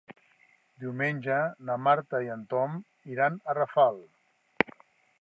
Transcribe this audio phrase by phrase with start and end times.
[0.83, 1.35] Diumenge
[1.69, 2.83] na Marta i en Tom
[3.17, 4.05] iran a Rafal.